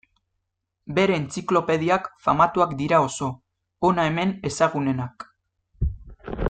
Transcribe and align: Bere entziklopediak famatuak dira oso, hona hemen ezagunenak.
Bere 0.99 1.15
entziklopediak 1.23 2.07
famatuak 2.27 2.75
dira 2.81 3.03
oso, 3.11 3.31
hona 3.91 4.09
hemen 4.13 4.35
ezagunenak. 4.51 5.31